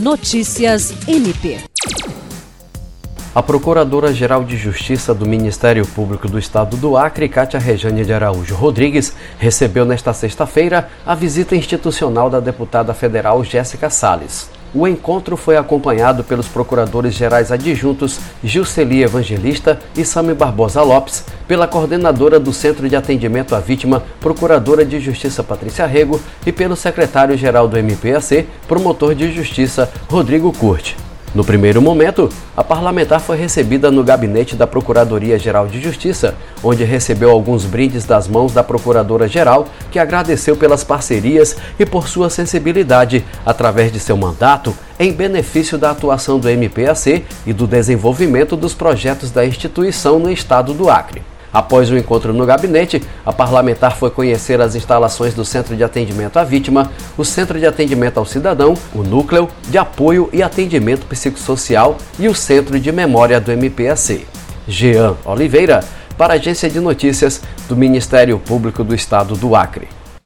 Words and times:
Notícias 0.00 0.94
MP. 1.08 1.58
A 3.34 3.42
Procuradora-Geral 3.42 4.44
de 4.44 4.56
Justiça 4.56 5.12
do 5.12 5.26
Ministério 5.26 5.84
Público 5.84 6.28
do 6.28 6.38
Estado 6.38 6.76
do 6.76 6.96
Acre, 6.96 7.28
Cátia 7.28 7.58
Rejane 7.58 8.04
de 8.04 8.12
Araújo 8.12 8.54
Rodrigues, 8.54 9.12
recebeu 9.40 9.84
nesta 9.84 10.12
sexta-feira 10.12 10.88
a 11.04 11.16
visita 11.16 11.56
institucional 11.56 12.30
da 12.30 12.38
deputada 12.38 12.94
federal 12.94 13.42
Jéssica 13.42 13.90
Salles. 13.90 14.48
O 14.74 14.86
encontro 14.86 15.36
foi 15.36 15.56
acompanhado 15.56 16.22
pelos 16.22 16.46
procuradores 16.46 17.14
gerais 17.14 17.50
adjuntos 17.50 18.20
Gilceli 18.44 19.02
Evangelista 19.02 19.78
e 19.96 20.04
Sami 20.04 20.34
Barbosa 20.34 20.82
Lopes, 20.82 21.24
pela 21.46 21.66
coordenadora 21.66 22.38
do 22.38 22.52
Centro 22.52 22.88
de 22.88 22.94
Atendimento 22.94 23.54
à 23.54 23.60
Vítima, 23.60 24.02
Procuradora 24.20 24.84
de 24.84 25.00
Justiça 25.00 25.42
Patrícia 25.42 25.86
Rego 25.86 26.20
e 26.44 26.52
pelo 26.52 26.76
secretário-geral 26.76 27.66
do 27.66 27.78
MPAC, 27.78 28.46
promotor 28.66 29.14
de 29.14 29.32
Justiça 29.32 29.90
Rodrigo 30.10 30.52
Curte. 30.52 31.07
No 31.34 31.44
primeiro 31.44 31.82
momento, 31.82 32.30
a 32.56 32.64
parlamentar 32.64 33.20
foi 33.20 33.36
recebida 33.36 33.90
no 33.90 34.02
gabinete 34.02 34.56
da 34.56 34.66
Procuradoria-Geral 34.66 35.66
de 35.66 35.80
Justiça, 35.80 36.34
onde 36.64 36.84
recebeu 36.84 37.30
alguns 37.30 37.66
brindes 37.66 38.04
das 38.04 38.26
mãos 38.26 38.52
da 38.52 38.64
Procuradora-Geral, 38.64 39.68
que 39.90 39.98
agradeceu 39.98 40.56
pelas 40.56 40.82
parcerias 40.82 41.56
e 41.78 41.84
por 41.84 42.08
sua 42.08 42.30
sensibilidade 42.30 43.24
através 43.44 43.92
de 43.92 44.00
seu 44.00 44.16
mandato 44.16 44.74
em 44.98 45.12
benefício 45.12 45.76
da 45.76 45.90
atuação 45.90 46.40
do 46.40 46.48
MPAC 46.48 47.24
e 47.46 47.52
do 47.52 47.66
desenvolvimento 47.66 48.56
dos 48.56 48.72
projetos 48.72 49.30
da 49.30 49.44
instituição 49.44 50.18
no 50.18 50.30
estado 50.30 50.72
do 50.72 50.88
Acre. 50.88 51.22
Após 51.52 51.90
o 51.90 51.96
encontro 51.96 52.32
no 52.32 52.44
gabinete, 52.44 53.02
a 53.24 53.32
parlamentar 53.32 53.96
foi 53.96 54.10
conhecer 54.10 54.60
as 54.60 54.74
instalações 54.74 55.34
do 55.34 55.44
Centro 55.44 55.76
de 55.76 55.82
Atendimento 55.82 56.38
à 56.38 56.44
Vítima, 56.44 56.90
o 57.16 57.24
Centro 57.24 57.58
de 57.58 57.66
Atendimento 57.66 58.18
ao 58.18 58.26
Cidadão, 58.26 58.74
o 58.94 59.02
Núcleo 59.02 59.48
de 59.68 59.78
Apoio 59.78 60.28
e 60.32 60.42
Atendimento 60.42 61.06
Psicossocial 61.06 61.96
e 62.18 62.28
o 62.28 62.34
Centro 62.34 62.78
de 62.78 62.92
Memória 62.92 63.40
do 63.40 63.50
MPAC. 63.52 64.26
Jean 64.66 65.16
Oliveira, 65.24 65.82
para 66.18 66.34
a 66.34 66.36
Agência 66.36 66.68
de 66.68 66.80
Notícias 66.80 67.40
do 67.68 67.76
Ministério 67.76 68.38
Público 68.38 68.84
do 68.84 68.94
Estado 68.94 69.34
do 69.34 69.56
Acre. 69.56 69.97